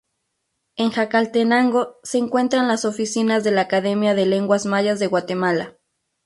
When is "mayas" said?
4.65-4.97